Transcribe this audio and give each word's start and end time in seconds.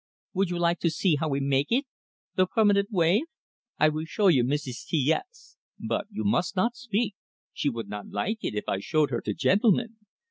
"Would 0.33 0.49
you 0.49 0.57
like 0.57 0.79
to 0.79 0.89
see 0.89 1.17
how 1.17 1.29
we 1.29 1.39
make 1.39 1.71
eet 1.71 1.85
the 2.33 2.47
permanent 2.47 2.89
wave? 2.91 3.25
I 3.77 3.89
weel 3.89 4.07
show 4.07 4.29
you 4.29 4.43
Messes 4.43 4.83
T 4.83 5.11
S. 5.13 5.57
But 5.79 6.07
you 6.09 6.23
must 6.23 6.55
not 6.55 6.75
speak 6.75 7.13
she 7.53 7.69
would 7.69 7.87
not 7.87 8.09
like 8.09 8.43
eet 8.43 8.55
if 8.55 8.67
I 8.67 8.79
showed 8.79 9.11
her 9.11 9.21
to 9.21 9.35
gentlemen. 9.35 9.97